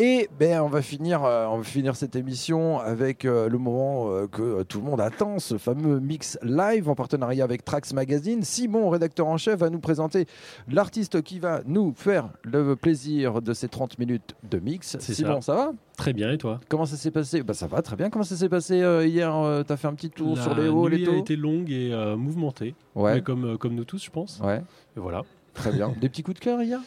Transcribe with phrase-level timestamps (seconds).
[0.00, 4.12] Et ben, on va finir, euh, on va finir cette émission avec euh, le moment
[4.12, 8.44] euh, que tout le monde attend, ce fameux mix live en partenariat avec Trax Magazine.
[8.44, 10.26] Simon, rédacteur en chef, va nous présenter
[10.68, 14.96] l'artiste qui va nous faire le plaisir de ces 30 minutes de mix.
[15.00, 15.54] Simon, ça.
[15.54, 15.72] va?
[15.96, 16.60] Très bien, et toi?
[16.68, 17.42] Comment ça s'est passé?
[17.42, 18.08] Bah, Ça va très bien.
[18.08, 20.86] Comment ça s'est passé hier euh, T'as fait un petit tour La sur les hauts,
[20.86, 24.38] les nuit a été longue et mouvementée, Ouais, mais comme, comme nous tous, je pense.
[24.44, 24.62] ouais,
[24.96, 25.22] Et voilà.
[25.54, 25.92] très bien.
[26.00, 26.78] Des petits coups de cœur hier?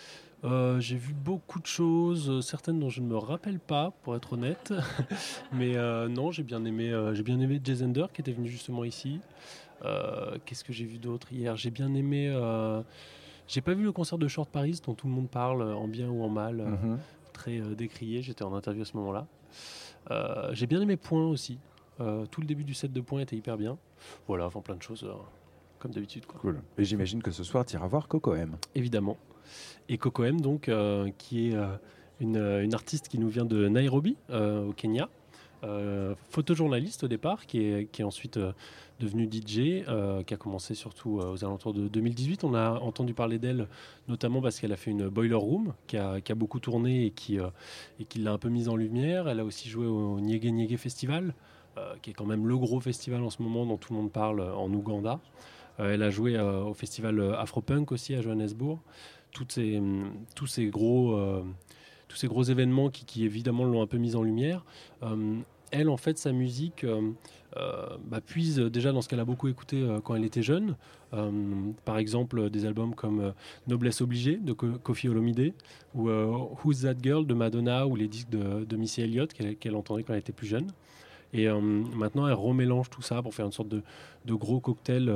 [0.44, 4.16] Euh, j'ai vu beaucoup de choses, euh, certaines dont je ne me rappelle pas, pour
[4.16, 4.74] être honnête.
[5.54, 7.72] Mais euh, non, j'ai bien aimé, euh, j'ai bien aimé qui
[8.22, 9.20] était venu justement ici.
[10.46, 11.56] Qu'est-ce que j'ai vu d'autre hier?
[11.58, 12.32] J'ai bien aimé.
[13.48, 16.08] j'ai pas vu le concert de Short Paris dont tout le monde parle en bien
[16.10, 17.00] ou en mal, Mhm.
[17.34, 18.22] très décrié.
[18.22, 19.26] J'étais en interview à ce moment-là.
[20.54, 21.58] J'ai bien aimé Point aussi.
[21.98, 23.78] Tout le début du set de Point était hyper bien.
[24.28, 25.08] Voilà, enfin plein de choses
[25.80, 26.28] comme d'habitude.
[26.28, 26.62] Cool.
[26.78, 28.58] Et j'imagine que ce soir, tu iras voir Coco M.
[28.76, 29.18] évidemment.
[29.92, 31.68] Et Coco M, donc, euh, qui est euh,
[32.22, 35.10] une, euh, une artiste qui nous vient de Nairobi, au Kenya.
[36.32, 38.40] Photojournaliste au départ, qui est, ensuite
[39.00, 39.86] devenue DJ,
[40.26, 42.44] qui a commencé surtout aux alentours de 2018.
[42.46, 43.68] On a entendu parler d'elle
[44.08, 48.32] notamment parce qu'elle a fait une Boiler Room, qui a, beaucoup tourné et qui, l'a
[48.32, 49.28] un peu mise en lumière.
[49.28, 51.36] Elle a aussi joué au Nyege Nyege Festival,
[52.02, 54.42] qui est quand même le gros festival en ce moment dont tout le monde parle
[54.42, 55.20] en Ouganda.
[55.78, 58.80] Elle a joué au festival Afropunk aussi à Johannesburg.
[59.32, 59.82] Toutes ces,
[60.36, 61.42] tous ces gros, euh,
[62.08, 64.66] tous ces gros événements qui, évidemment l'ont un peu mise en lumière.
[65.04, 65.38] Euh,
[65.72, 67.12] elle, en fait, sa musique euh,
[68.06, 70.76] bah, puise déjà dans ce qu'elle a beaucoup écouté quand elle était jeune.
[71.86, 73.34] Par exemple, des albums comme
[73.68, 75.54] Noblesse obligée de Ko- Kofi Olomide
[75.96, 80.04] ou Who's That Girl de Madonna ou les disques de, de Missy Elliott qu'elle entendait
[80.04, 80.68] quand elle était plus jeune.
[81.34, 83.82] Et maintenant, elle remélange tout ça pour faire une sorte de,
[84.26, 85.10] de gros cocktail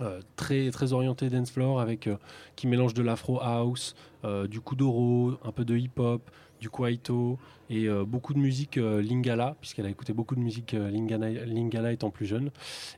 [0.00, 2.16] euh, très, très orienté dance floor avec, euh,
[2.54, 3.94] qui mélange de l'afro house,
[4.24, 6.30] euh, du kuduro, un peu de hip-hop,
[6.60, 7.38] du kwaito
[7.68, 12.24] et beaucoup de musique lingala, puisqu'elle a écouté beaucoup de musique lingala, lingala étant plus
[12.24, 12.50] jeune.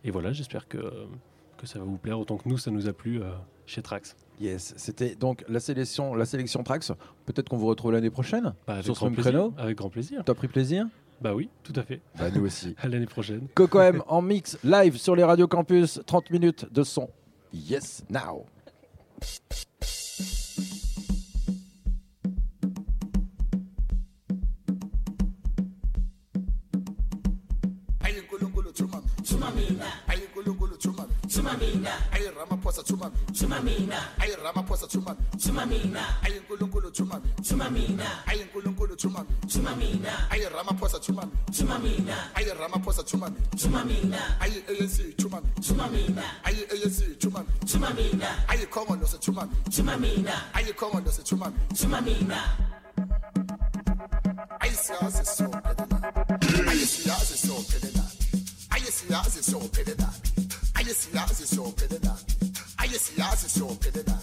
[0.05, 0.79] Et voilà, j'espère que,
[1.57, 3.21] que ça va vous plaire autant que nous, ça nous a plu
[3.67, 4.15] chez Trax.
[4.41, 6.93] Yes, c'était donc la sélection, la sélection Trax.
[7.27, 9.33] Peut-être qu'on vous retrouve l'année prochaine Bah, sur ce grand même plaisir.
[9.33, 9.55] créneau.
[9.59, 10.23] Avec grand plaisir.
[10.25, 10.87] T'as pris plaisir?
[11.21, 12.01] Bah oui, tout à fait.
[12.19, 12.75] Bah nous aussi.
[12.83, 13.49] À l'année prochaine.
[13.55, 17.09] Coco M en mix live sur les radios campus, 30 minutes de son.
[17.53, 18.45] Yes, now.
[31.79, 31.93] Chumamina.
[32.13, 33.13] Ayi Ramaphosa Chumami.
[33.33, 33.99] Chumamina.
[34.19, 35.17] Ayi Ramaphosa Chumami.
[35.39, 36.01] Chumamina.
[36.23, 37.29] Ayi Nkulunkulu Chumami.
[37.43, 38.05] Chumamina.
[38.27, 39.29] Ayi Nkulunkulu Chumami.
[39.47, 40.29] Chumamina.
[40.31, 41.31] Ayi Ramaphosa Chumami.
[41.53, 42.15] Chumamina.
[42.35, 43.37] Ayi Ramaphosa Chumami.
[43.57, 44.19] Chumamina.
[44.41, 45.49] Ayi ANC Chumami.
[45.61, 46.23] Chumamina.
[46.45, 47.49] Ayi ANC Chumami.
[47.65, 48.29] Chumamina.
[48.49, 49.51] Ayi Commonwealth Chumami.
[49.71, 50.33] Chumamina.
[50.55, 51.55] Ayi Commonwealth Chumami.
[51.75, 52.39] Chumamina.
[54.61, 55.99] Ayi siyasa so pedela.
[56.69, 58.05] Ayi siyasa so pedela.
[58.71, 60.09] Ayi siyasa so pedela.
[60.89, 62.19] Ayı siyasi sohbet eder.
[62.79, 64.15] Ayı siyasi sohbet eder.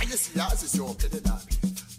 [0.00, 1.40] Ayı siyasi sohbet eder.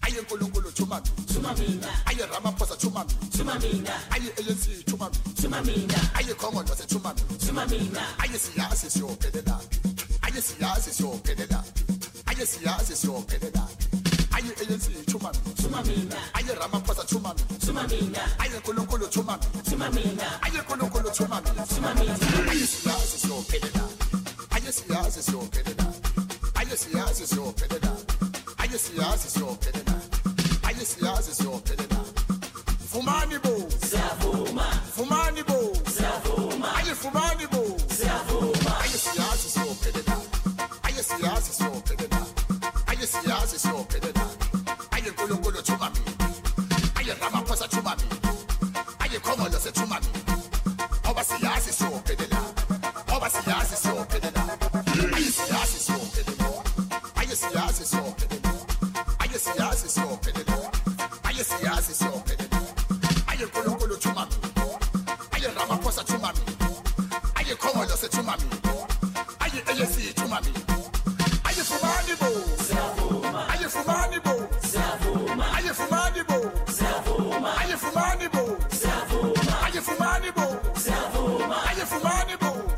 [0.02, 1.34] Ayı nkulunkulu chuma mina.
[1.34, 1.88] Chuma mina.
[2.06, 3.31] Ayı Ramaphosa chuma mina.
[3.38, 3.94] Chuma mina.
[4.12, 5.36] Ayı ANC chuma mina.
[5.42, 6.00] Chuma mina.
[6.18, 7.40] Ayı Khongolose chuma mina.
[7.47, 8.02] Chuma mina.
[8.22, 9.63] Ayı siyasi sohbet eder.
[10.24, 11.66] Ayı siyasi sohbet eder.
[12.28, 13.69] Ayı siyasi sohbet eder.
[14.36, 15.56] Ayı ANC chuma mina.
[15.62, 16.19] Chuma mina.
[16.34, 17.36] Ayı Ramaphosa chuma
[22.84, 23.72] see us is so pretty.
[24.52, 25.30] I just see us is
[31.38, 31.88] so pretty
[32.92, 33.54] Fumani bo,
[33.90, 34.66] Savuma.
[34.96, 35.60] Fumani bo,
[35.98, 36.70] Savuma.
[36.94, 38.72] Fumani bo, Savuma.
[38.82, 40.26] I just see us is so pretty now.
[40.84, 41.28] I just see
[43.32, 43.84] us is so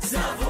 [0.06, 0.45] Zavu.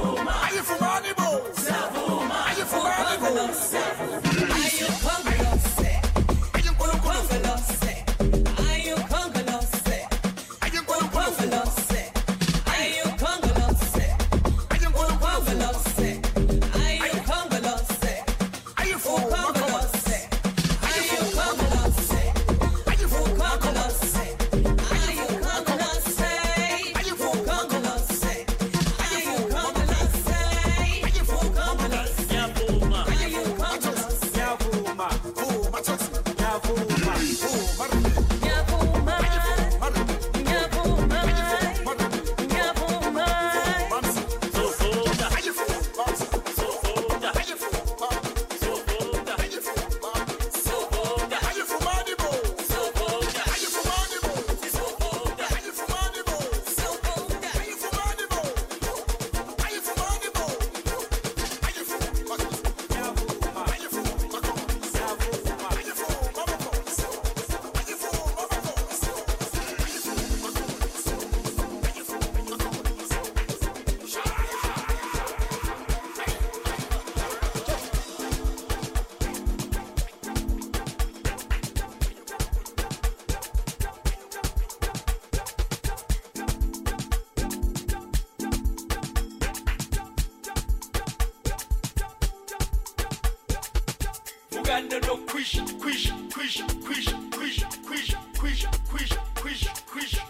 [94.76, 100.25] And the no quish, quish, quish, quish, quish, quish, quish, quish, quish, quish,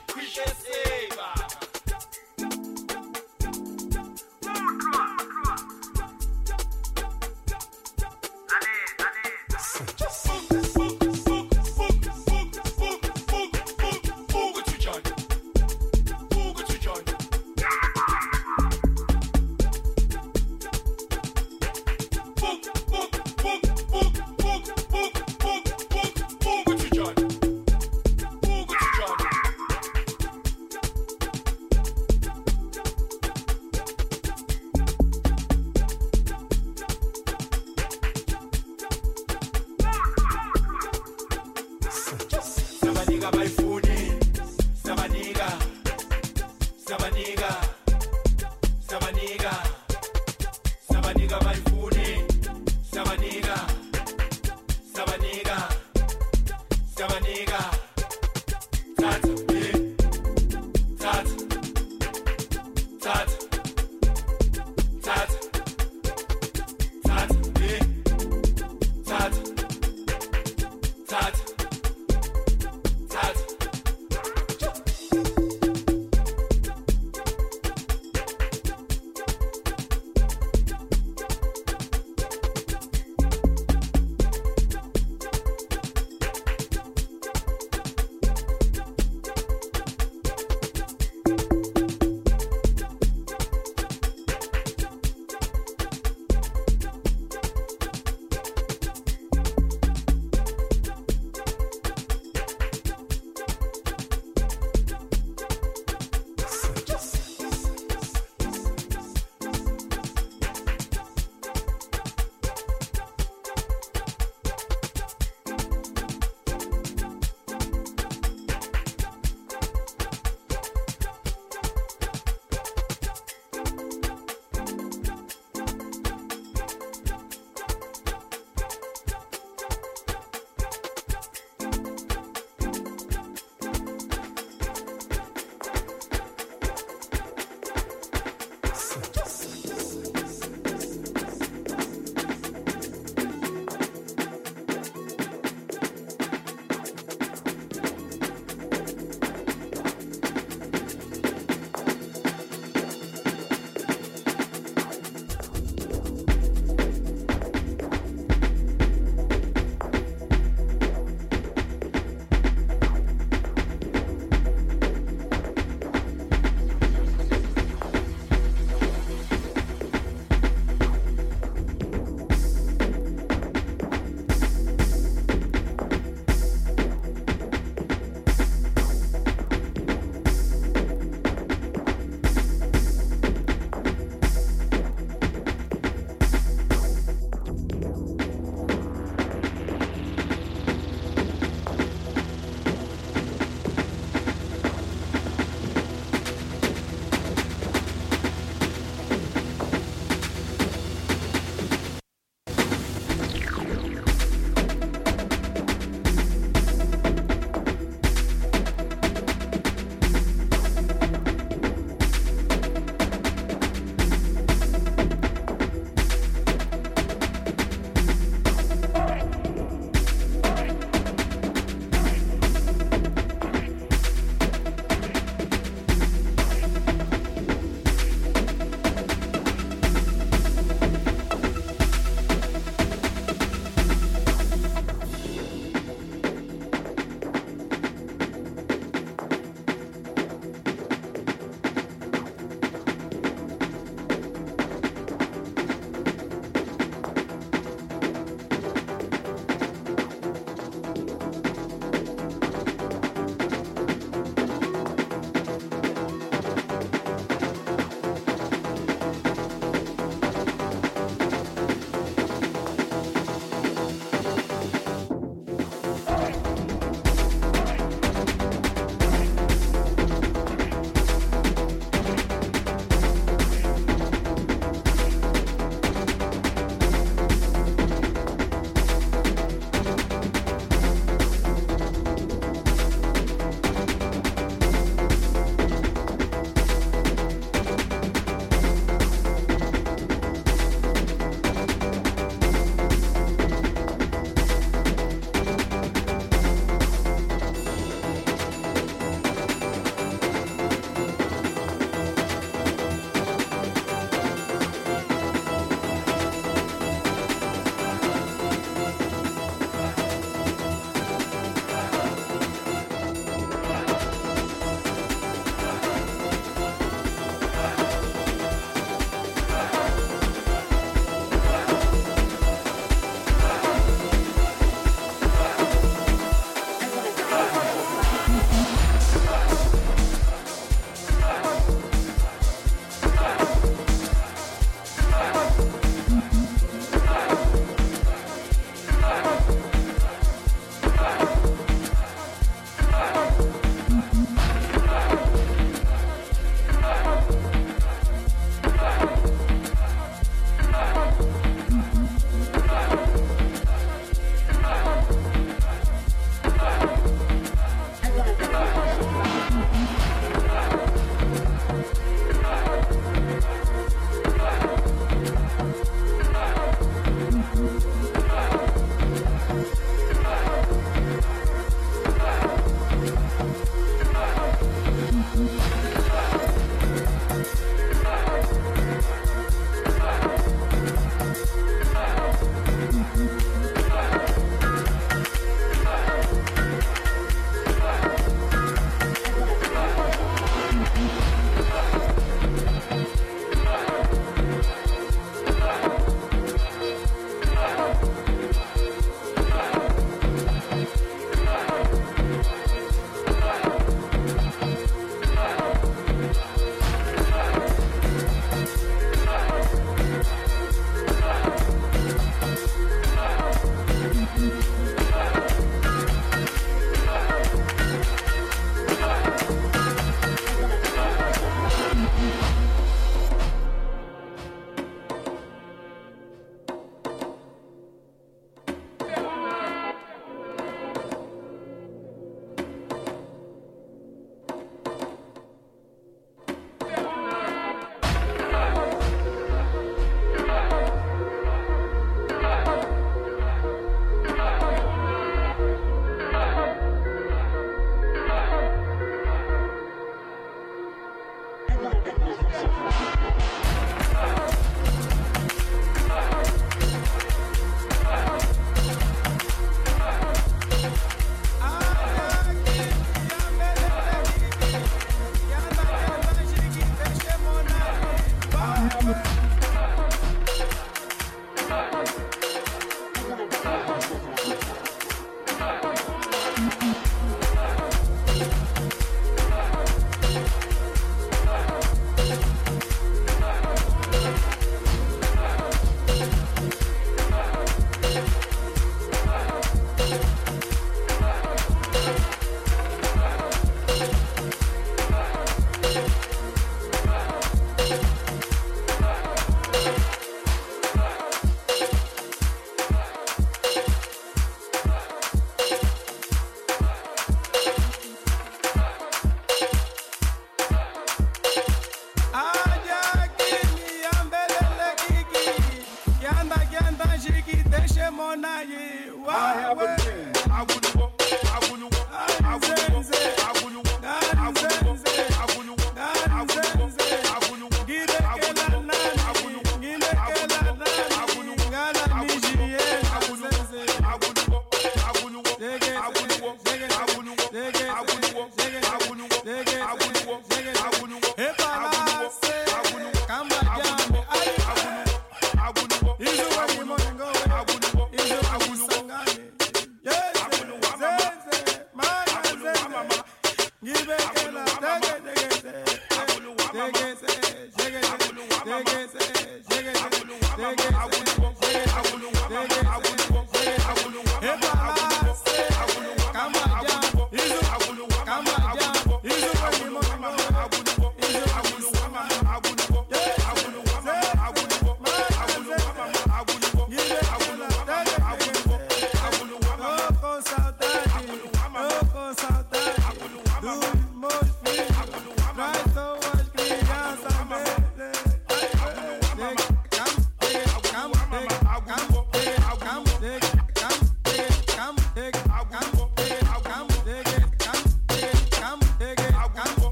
[519.38, 519.95] I have a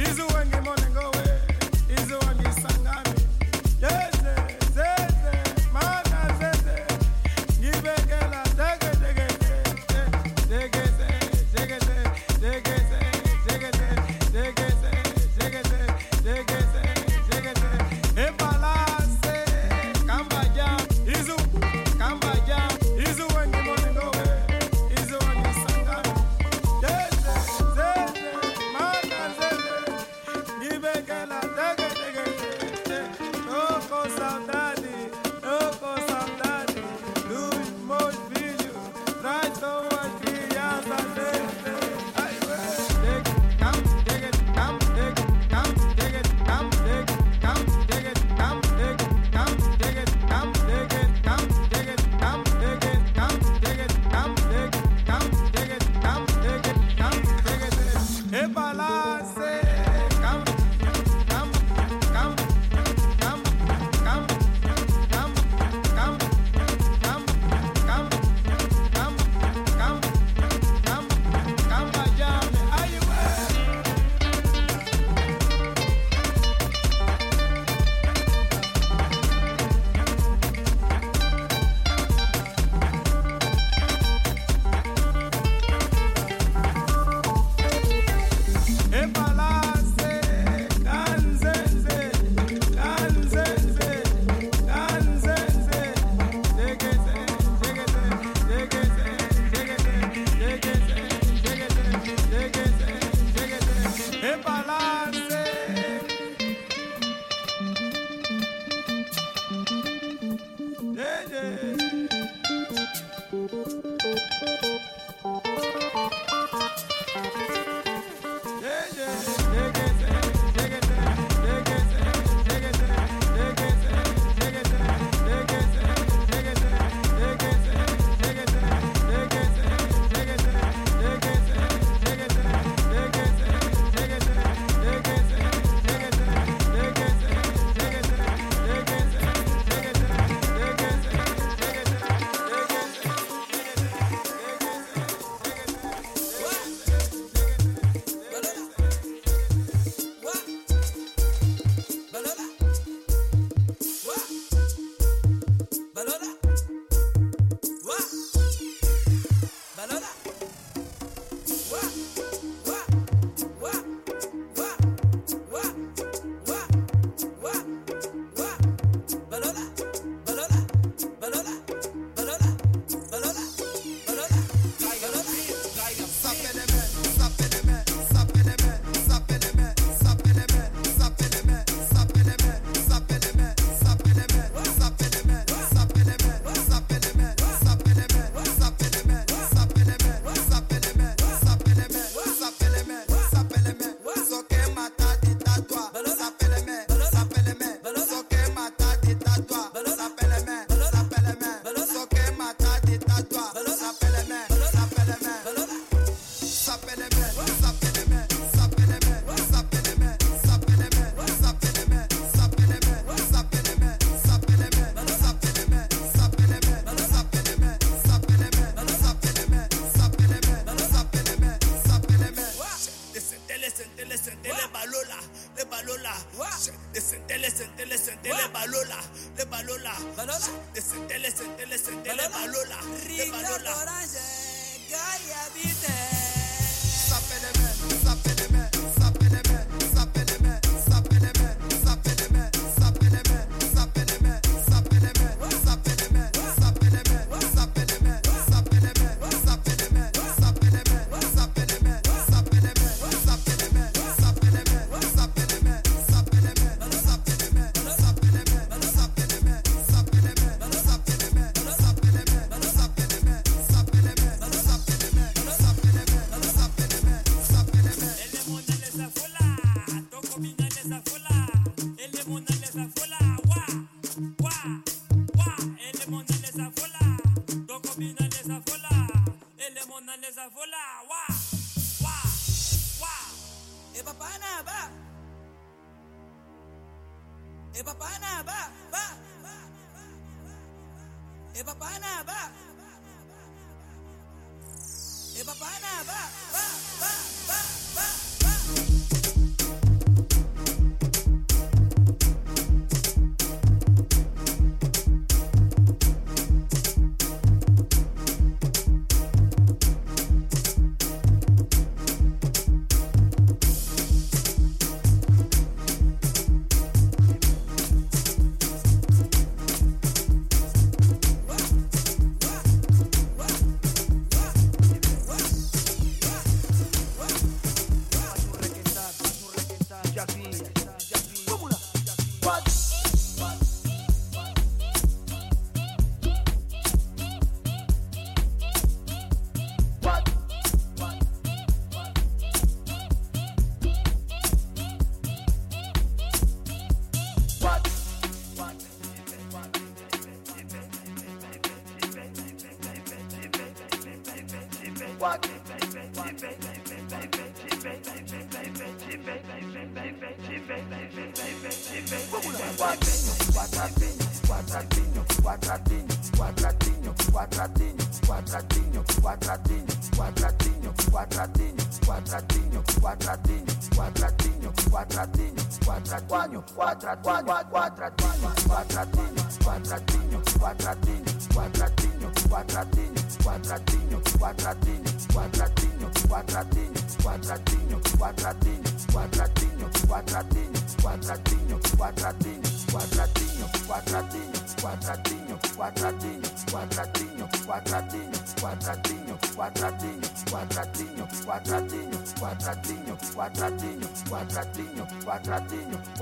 [0.00, 0.29] Is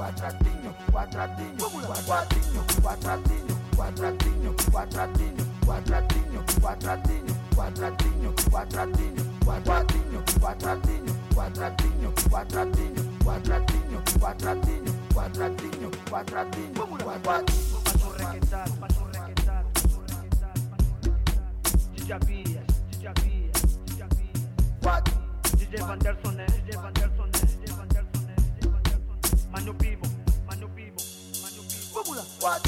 [0.09, 13.05] quadratinho, quadratinho, quadratinho, quadratinho, quadratinho, quadratinho, quadratinho, quadratinho, quadratinho, quadratinho, quadratinho, quadratinho, quadratinho, quadratinho, quadratinho,
[13.23, 16.81] quadratinho, quadratinho, quadratinho, quadratinho,
[17.85, 20.55] para su requetar, para su requetar, para su requetar,
[25.59, 27.18] DJ Vanderson, DJ Vanderson.
[29.59, 30.09] Mano people,
[30.47, 30.95] Mano Pimo,
[31.43, 31.91] Mano Pimo.
[31.93, 32.68] Fórmula, what?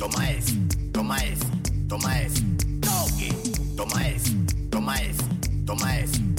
[0.00, 0.54] toma eso,
[0.92, 1.46] toma eso,
[1.86, 2.42] toma eso.
[2.80, 3.34] Toque,
[3.76, 4.32] toma eso,
[4.70, 5.24] toma eso,
[5.66, 6.29] toma eso.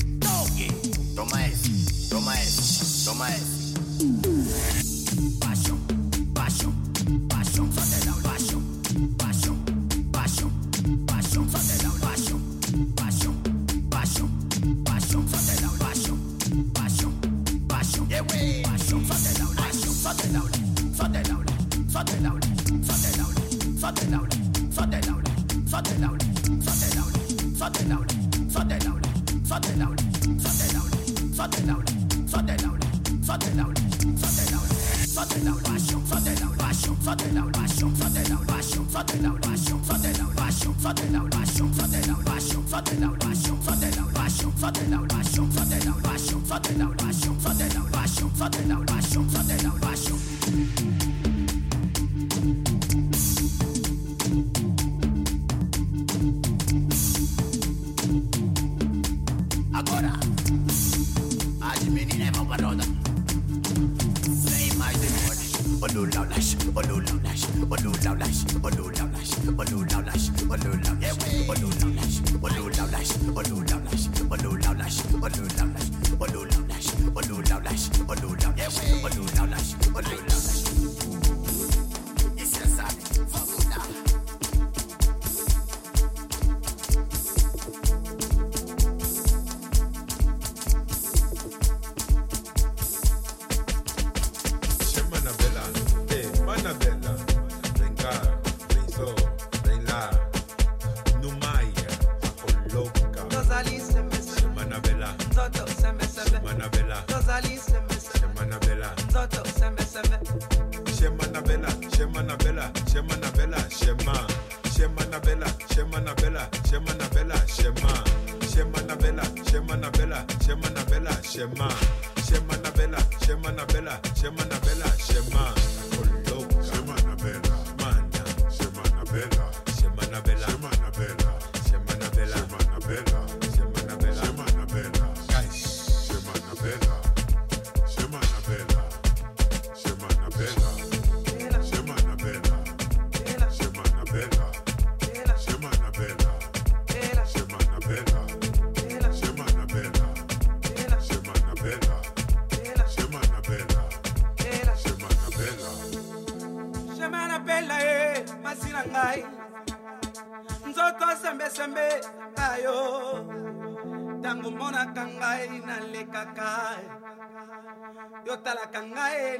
[67.65, 70.01] balloon out lash, balloon out lash, balloon out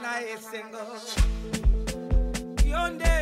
[0.02, 0.98] night single.
[2.66, 3.21] Yonde.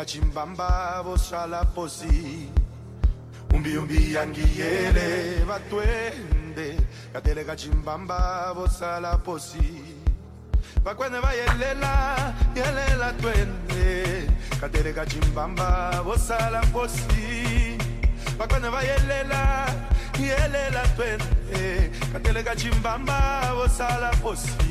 [0.00, 2.48] kachimbamba bosala posi.
[3.52, 6.80] Umbiumbi yangiyele batwende.
[7.12, 9.84] Katele kachimbamba bosala posi.
[10.82, 14.26] Bakwene bayelela yelela twende.
[14.60, 17.76] Katele kachimbamba bosala posi.
[18.38, 19.68] Bakwene bayelela
[20.18, 21.90] yelela twende.
[22.12, 24.69] Katele kachimbamba bosala posi.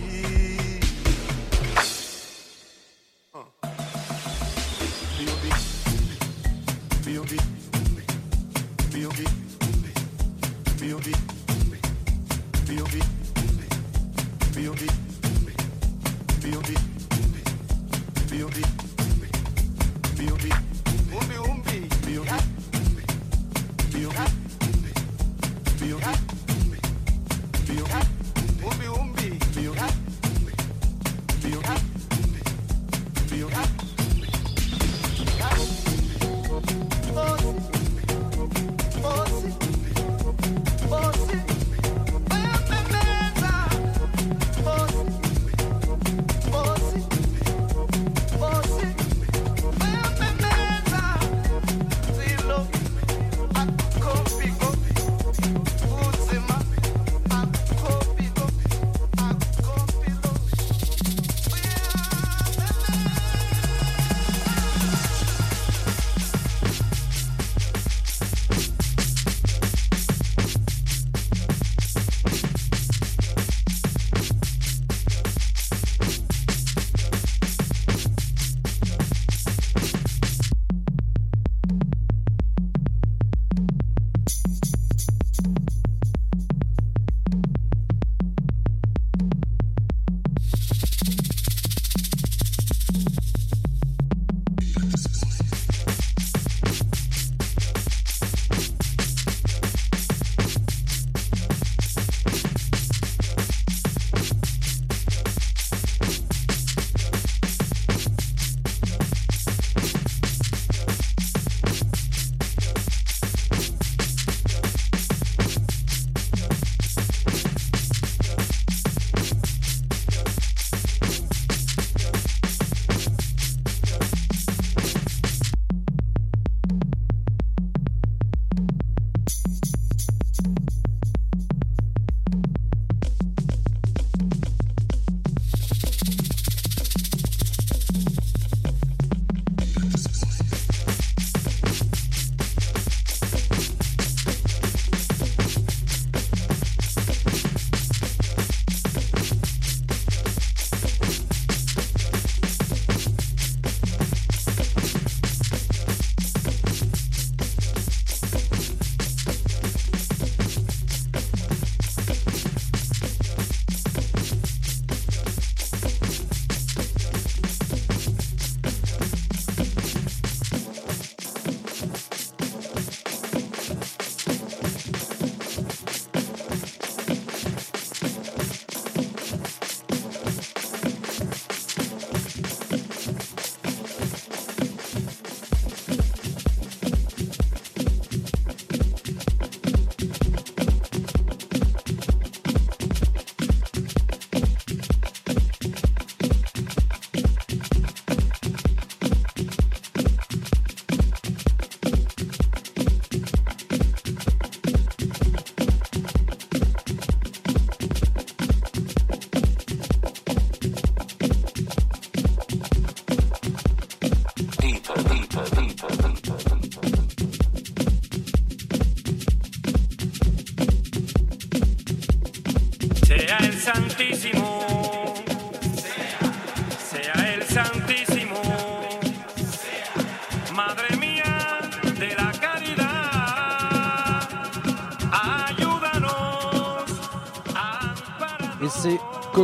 [18.30, 18.89] B.O.B.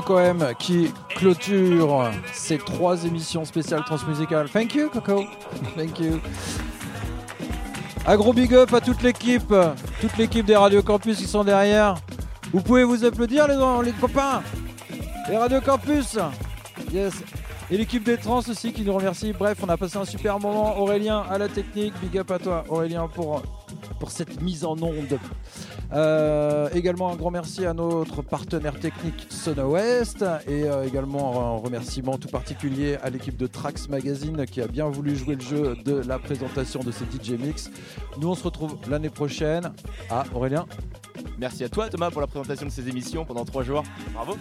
[0.02, 0.20] Coco
[0.60, 4.50] qui clôture ces trois émissions spéciales transmusicales.
[4.50, 5.24] Thank you, Coco.
[5.78, 6.20] Thank you.
[8.06, 9.54] Un gros big up à toute l'équipe,
[10.02, 11.96] toute l'équipe des Radio Campus qui sont derrière.
[12.52, 14.44] Vous pouvez vous applaudir, les, les copains.
[15.30, 16.18] Les Radio Campus.
[16.92, 17.14] Yes.
[17.72, 19.32] Et l'équipe des trans aussi qui nous remercie.
[19.32, 20.78] Bref, on a passé un super moment.
[20.78, 21.94] Aurélien à la technique.
[22.02, 23.42] Big up à toi, Aurélien, pour,
[24.00, 25.18] pour cette mise en onde.
[25.94, 31.58] Euh, également un grand merci à notre partenaire technique Sono West et euh, également un
[31.58, 35.76] remerciement tout particulier à l'équipe de Trax Magazine qui a bien voulu jouer le jeu
[35.86, 37.70] de la présentation de ces DJ Mix.
[38.20, 39.72] Nous on se retrouve l'année prochaine.
[40.10, 40.66] Ah Aurélien
[41.38, 43.84] Merci à toi Thomas pour la présentation de ces émissions pendant trois jours.
[44.14, 44.38] Bravo.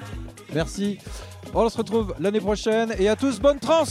[0.55, 0.99] Merci.
[1.53, 3.85] On se retrouve l'année prochaine et à tous bonne trans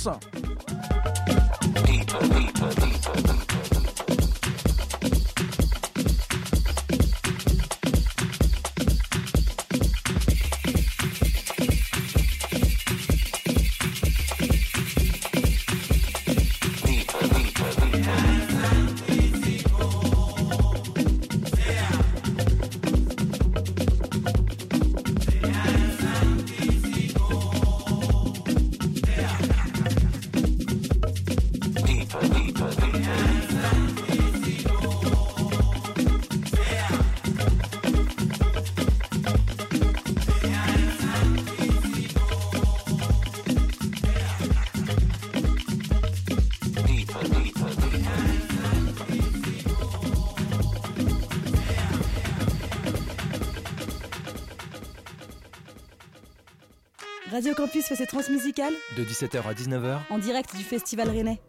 [57.74, 61.40] Campus fait ses transmusicales De 17h à 19h, en direct du Festival Rennais.